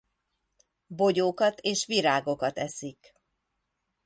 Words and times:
Bogyókat 0.87 1.59
és 1.59 1.85
virágokat 1.85 2.57
eszik. 2.57 3.13